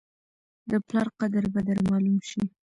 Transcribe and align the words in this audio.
د 0.69 0.71
پلار 0.87 1.07
قدر 1.19 1.43
به 1.53 1.61
در 1.67 1.79
معلوم 1.87 2.17
شي! 2.29 2.41